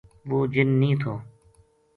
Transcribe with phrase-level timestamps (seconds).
[0.29, 1.13] وہ جن نیہہ تھو